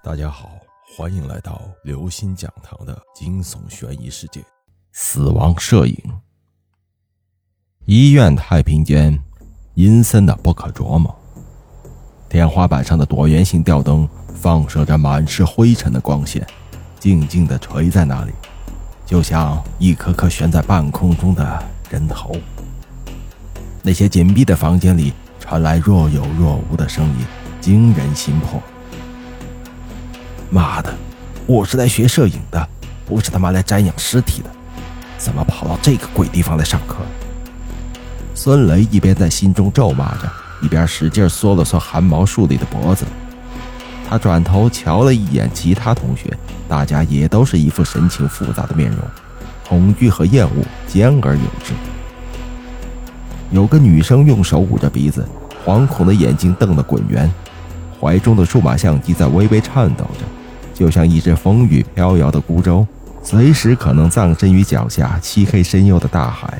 [0.00, 0.52] 大家好，
[0.96, 4.40] 欢迎来到刘星讲堂的惊悚悬疑世界。
[4.92, 5.96] 死亡摄影。
[7.84, 9.18] 医院太平间
[9.74, 11.14] 阴森的不可琢磨，
[12.28, 16.46] 天花板上的椭圆形吊灯放射着满是灰尘的光线，
[17.00, 18.32] 静静地垂在那里，
[19.04, 22.36] 就像一颗颗悬在半空中的人头。
[23.82, 27.26] 那些紧闭的房间里传来若有若无的声音，
[27.60, 28.62] 惊人心魄。
[30.50, 30.94] 妈的，
[31.46, 32.68] 我是来学摄影的，
[33.04, 34.48] 不是他妈来瞻仰尸体的，
[35.18, 36.96] 怎么跑到这个鬼地方来上课？
[38.34, 40.30] 孙雷一边在心中咒骂着，
[40.62, 43.04] 一边使劲缩了缩汗毛竖立的脖子。
[44.08, 46.34] 他转头瞧了一眼其他同学，
[46.66, 48.98] 大家也都是一副神情复杂的面容，
[49.68, 51.74] 恐惧和厌恶兼而有之。
[53.50, 55.28] 有个女生用手捂着鼻子，
[55.66, 57.30] 惶恐的眼睛瞪得滚圆，
[58.00, 60.24] 怀中的数码相机在微微颤抖着。
[60.78, 62.86] 就像一只风雨飘摇的孤舟，
[63.20, 66.56] 随时可能葬身于脚下漆黑深幽的大海。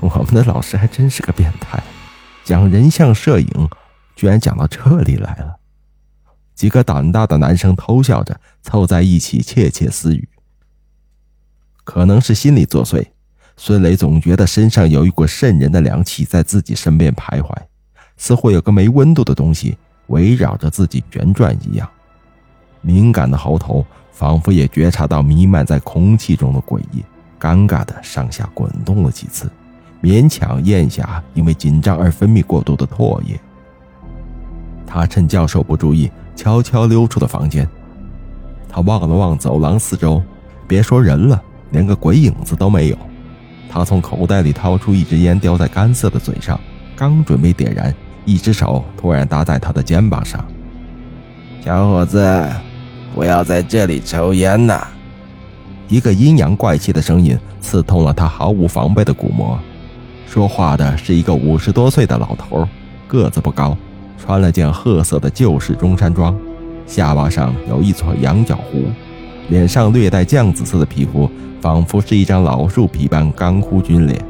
[0.00, 1.82] 我们的老师还真是个变态，
[2.42, 3.68] 讲人像摄影，
[4.16, 5.56] 居然讲到这里来了。
[6.54, 10.26] 几个胆大的男生偷笑着凑在一起窃窃私语。
[11.84, 13.04] 可能是心理作祟，
[13.58, 17.54] 孙磊总觉得身上有一股渗人的凉气在自己身边徘徊，
[18.16, 21.86] 似乎有个没温度的东西围绕着自己旋转一样。
[22.84, 27.02] 敏感的喉头仿佛也觉察到弥漫在空气中的诡异，
[27.40, 29.50] 尴尬的上下滚动了几次，
[30.02, 33.40] 勉强咽下因为紧张而分泌过多的唾液。
[34.86, 37.66] 他趁教授不注意，悄悄溜出了房间。
[38.68, 40.22] 他望了望走廊四周，
[40.68, 42.98] 别说人了，连个鬼影子都没有。
[43.70, 46.60] 他从口袋里掏出一支烟，叼在干涩的嘴上，
[46.94, 47.92] 刚准备点燃，
[48.24, 50.44] 一只手突然搭在他的肩膀上
[51.64, 52.48] ：“小伙子。”
[53.14, 54.88] 不要在这里抽烟呐！
[55.88, 59.56] 一个阴阳怪气的声音刺痛了他毫无防备的骨膜。
[60.26, 62.66] 说话的是一个五十多岁的老头，
[63.06, 63.76] 个子不高，
[64.18, 66.36] 穿了件褐色的旧式中山装，
[66.88, 68.82] 下巴上有一撮羊角胡，
[69.48, 71.30] 脸上略带酱紫色的皮肤，
[71.60, 74.20] 仿佛是一张老树皮般干枯皲裂，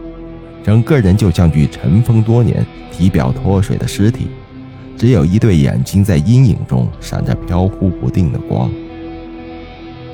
[0.62, 4.26] 整个人就像具尘封多年、体表脱水的尸体。
[4.96, 8.70] 只有一对眼睛在阴影中闪着飘忽不定的光。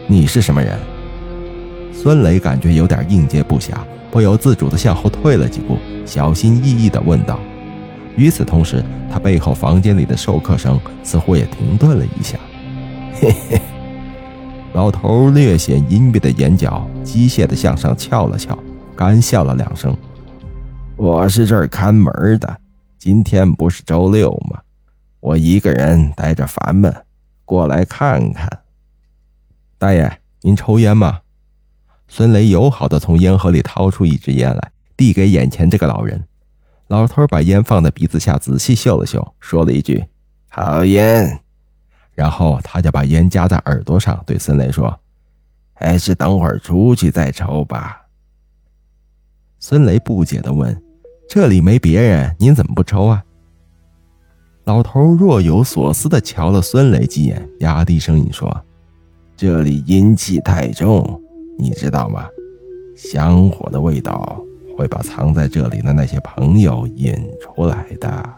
[0.07, 0.79] 你是什么人？
[1.93, 3.75] 孙磊感觉有点应接不暇，
[4.11, 5.77] 不由自主地向后退了几步，
[6.07, 7.39] 小心翼翼地问道。
[8.17, 12.39] 与此同时，他背后房间里的授课声似乎也停顿了一下。
[13.21, 13.61] 嘿嘿，
[14.73, 18.59] 老头略显阴郁的眼角机械地向上翘了翘，
[18.97, 19.95] 干笑了两声
[20.97, 22.57] ：“我是这儿看门的，
[22.99, 24.59] 今天不是周六吗？”
[25.21, 27.05] 我一个人待着烦闷，
[27.45, 28.63] 过来看看。
[29.79, 31.21] 大爷，您抽烟吗？
[32.09, 36.27] 孙雷友好的从烟盒里掏出一支烟来，递给眼前这个老人。
[36.89, 40.05] 老头把烟放在鼻子下，仔细嗅了嗅，说了一句
[40.51, 41.41] ：“好烟。”
[42.13, 44.99] 然后他就把烟夹在耳朵上，对孙雷说
[45.73, 48.07] ：“还是等会儿出去再抽吧。”
[49.61, 50.83] 孙雷不解的问
[51.29, 53.23] ：“这里没别人，您怎么不抽啊？”
[54.71, 58.49] 老头若有所思地瞧了孙磊几眼，压低声音说
[59.37, 61.21] ：“这里阴气太重，
[61.59, 62.25] 你知道吗？
[62.97, 64.41] 香火的味道
[64.79, 68.31] 会把藏在这里的那些朋友引出来的。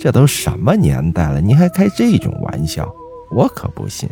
[0.00, 2.92] 这都什么年代了，你还开这种玩笑？
[3.30, 4.08] 我可不信。”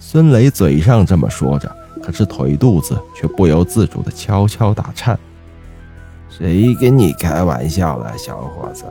[0.00, 1.72] 孙磊嘴上这么说着，
[2.02, 5.16] 可是腿肚子却不由自主地悄悄打颤。
[6.28, 8.86] 谁跟你开玩笑了，小伙子？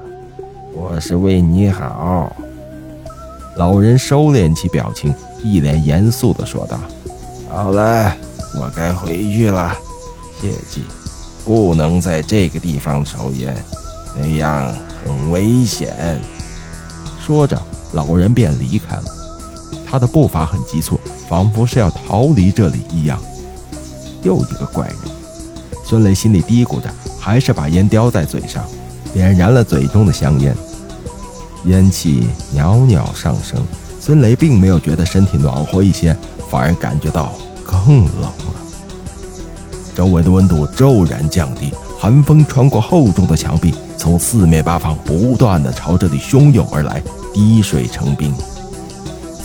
[0.73, 2.33] 我是为你好。
[3.57, 6.79] 老人收敛起表情，一脸严肃地说道
[7.49, 8.15] ：“好了，
[8.55, 9.75] 我该回去了。
[10.39, 10.83] 切记，
[11.43, 13.55] 不能在这个地方抽烟，
[14.17, 14.73] 那样
[15.03, 16.19] 很危险。”
[17.19, 17.61] 说着，
[17.91, 19.03] 老人便离开了。
[19.85, 23.21] 他的步伐很急促，仿佛是要逃离这里一样。
[24.23, 24.95] 又一个怪人，
[25.83, 28.63] 孙雷心里嘀咕着，还是把烟叼在嘴上。
[29.13, 30.55] 点燃了嘴中的香烟，
[31.65, 33.63] 烟气袅袅上升。
[33.99, 36.15] 孙雷并没有觉得身体暖和一些，
[36.49, 38.55] 反而感觉到更冷了。
[39.95, 47.01] 周围的温度骤然降低，寒风穿过厚重的墙壁，从四面八方不断的朝这里汹涌而来，
[47.33, 48.33] 滴水成冰。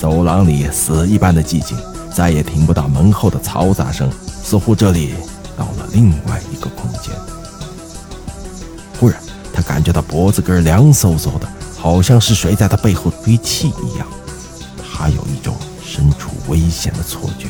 [0.01, 1.77] 走廊里死一般的寂静，
[2.15, 4.11] 再也听不到门后的嘈杂声，
[4.43, 5.15] 似乎这里
[5.57, 7.13] 到了另外一个空间。
[8.99, 9.21] 忽然。
[9.53, 14.07] 他感觉到脖子根凉飕飕的，好像是谁在他背后吹气一样。
[14.93, 17.49] 他有一种身处危险的错觉，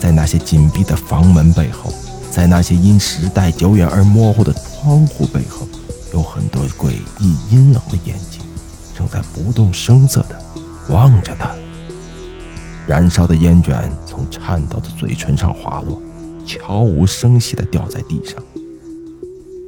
[0.00, 1.92] 在那些紧闭的房门背后，
[2.30, 5.66] 在那些因时代久远而模糊的窗户背后，
[6.12, 8.40] 有很多诡异阴冷的眼睛，
[8.96, 10.36] 正在不动声色地
[10.92, 11.54] 望着他。
[12.86, 16.02] 燃烧的烟卷从颤抖的嘴唇上滑落，
[16.44, 18.42] 悄无声息地掉在地上。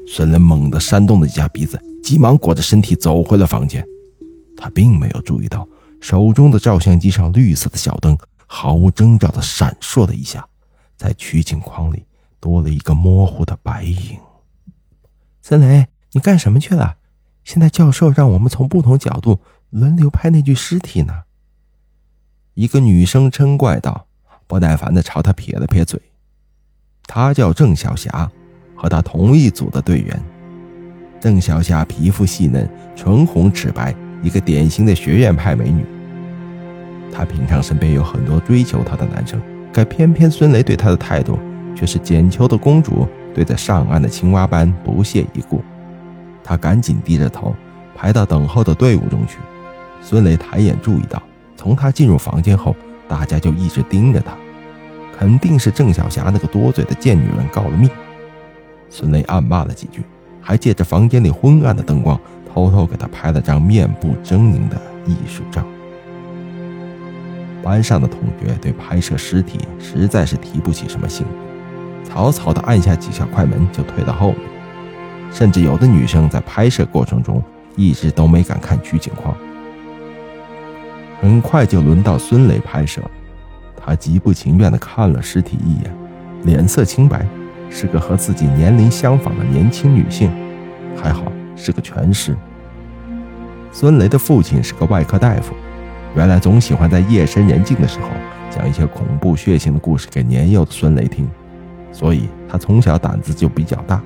[0.08, 3.84] 孙雷猛地扇动了一下鼻子，急忙裹着身体走回了房间。
[4.56, 5.66] 他并没有注意到。
[6.00, 8.16] 手中的照相机上绿色的小灯
[8.46, 10.48] 毫无征兆地闪烁了一下，
[10.96, 12.06] 在取景框里
[12.40, 14.18] 多了一个模糊的白影。
[15.42, 16.96] 森雷，你干什么去了？
[17.44, 21.24] 现在教授让我们从不同角度轮流拍那具尸体呢。
[22.54, 24.06] 一个女生嗔怪道，
[24.46, 26.00] 不耐烦地朝他撇了撇嘴。
[27.02, 28.32] 她叫郑小霞，
[28.74, 30.18] 和她同一组的队员。
[31.20, 33.94] 郑小霞皮肤细嫩，唇红齿白。
[34.22, 35.82] 一个典型的学院派美女，
[37.10, 39.40] 她平常身边有很多追求她的男生，
[39.72, 41.38] 可偏偏孙雷对她的态度
[41.74, 45.62] 却是捡球的公主对着上岸的青蛙般不屑一顾。
[46.44, 47.54] 她赶紧低着头
[47.96, 49.38] 排到等候的队伍中去。
[50.02, 51.22] 孙雷抬眼注意到，
[51.56, 52.76] 从他进入房间后，
[53.08, 54.32] 大家就一直盯着他，
[55.18, 57.88] 肯定是郑小霞那个多嘴的贱女人告了密。
[58.90, 60.02] 孙雷暗骂了几句，
[60.40, 62.18] 还借着房间里昏暗的灯光。
[62.52, 64.76] 偷偷给他拍了张面部狰狞的
[65.06, 65.64] 艺术照。
[67.62, 74.40] 班上的同学对拍摄尸体实在是提不起什么兴趣，草草的按下几下快门就退到后面，
[75.30, 77.40] 甚至有的女生在拍摄过程中
[77.76, 79.32] 一直都没敢看取景框。
[81.20, 83.00] 很快就轮到孙磊拍摄，
[83.76, 85.96] 他极不情愿的看了尸体一眼，
[86.42, 87.24] 脸色清白，
[87.70, 90.30] 是个和自己年龄相仿的年轻女性，
[91.00, 91.22] 还好。
[91.62, 92.34] 是个全尸。
[93.70, 95.54] 孙雷的父亲是个外科大夫，
[96.16, 98.08] 原来总喜欢在夜深人静的时候
[98.48, 101.28] 讲一些恐怖血腥的故事给年幼的孙雷听，
[101.92, 104.00] 所以他从小胆子就比较大，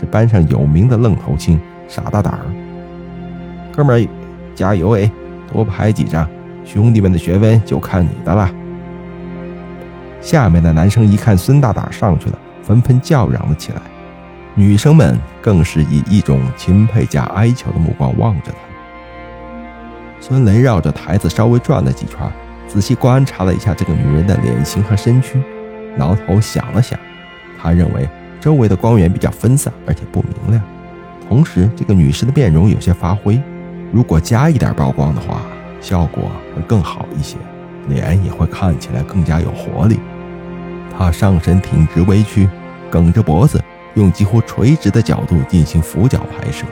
[0.00, 2.40] 是班上有名的愣头青、傻大胆儿。
[3.70, 4.08] 哥们儿，
[4.54, 5.10] 加油哎，
[5.52, 6.26] 多拍几张，
[6.64, 8.50] 兄弟们的学分就看你的了。
[10.22, 13.80] 下面的男生一看孙大胆上去了，纷纷叫嚷了起来。
[14.54, 18.58] 女生们更是以一种钦佩加哀求的目光望着他。
[20.20, 22.18] 孙雷绕着台子稍微转了几圈，
[22.66, 25.42] 仔细观察了一下这个女人的脸型和身躯，
[25.96, 26.98] 挠头想了想，
[27.60, 28.08] 他认为
[28.40, 30.62] 周围的光源比较分散，而且不明亮，
[31.28, 33.42] 同时这个女士的面容有些发灰，
[33.92, 35.40] 如果加一点曝光的话，
[35.80, 37.36] 效果会更好一些，
[37.88, 39.98] 脸也会看起来更加有活力。
[40.96, 42.48] 她上身挺直微曲，
[42.90, 43.62] 梗着脖子。
[43.94, 46.66] 用几乎垂直的角度进行俯角拍摄，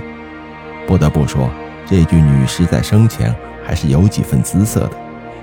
[0.88, 1.48] 不得不说，
[1.86, 3.32] 这具女尸在生前
[3.64, 4.92] 还是有几分姿色的。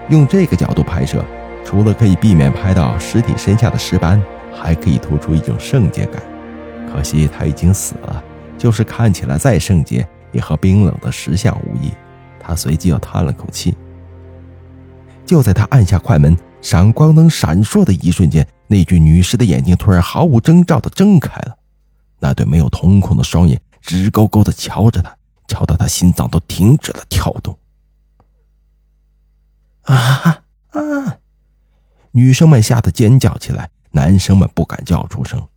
[0.09, 1.23] 用这个角度拍摄，
[1.63, 4.21] 除了可以避免拍到尸体身下的尸斑，
[4.53, 6.21] 还可以突出一种圣洁感。
[6.91, 8.21] 可惜她已经死了，
[8.57, 11.93] 就是看起来再圣洁，也和冰冷的石像无异。
[12.41, 13.73] 他随即又叹了口气。
[15.25, 21.57] 就在他按下快门，闪光灯闪烁的一瞬间，那具女尸的眼睛突然毫无征兆地睁开了。
[22.19, 25.15] 那对没有瞳孔的双眼直勾勾地瞧着他，
[25.47, 27.57] 瞧得他心脏都停止了跳动。
[29.83, 31.17] 啊啊！
[32.11, 35.47] 女生们吓得尖叫起来，男生们不敢叫出声，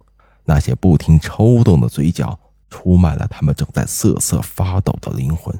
[0.44, 2.38] 那些不停抽动的嘴角
[2.70, 5.52] 出卖了他们正在瑟瑟发抖的灵魂。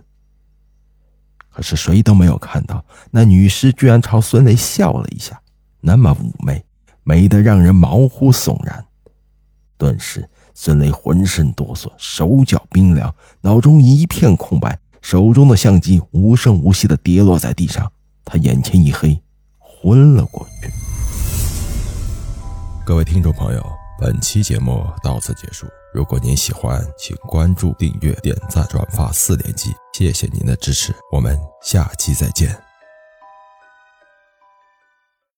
[1.53, 5.41] 可是谁都没有看到，那女尸居然朝孙雷笑了一下，
[5.81, 6.65] 那么妩媚，
[7.05, 8.85] 美得让人毛骨悚然。
[9.77, 10.29] 顿时。
[10.55, 17.91] 孙雷浑身哆嗦，手脚冰凉，脑中一片空白，手中的相机无声无息地跌落在地上，
[18.23, 19.19] 他眼前一黑，
[19.59, 20.71] 昏了过去。
[22.85, 23.67] 各位听众朋友，
[23.99, 25.67] 本期节目到此结束。
[25.93, 32.72] 如果您喜欢，请关注、订阅、点赞、转发四连击，谢谢您的支持，我们下期再见。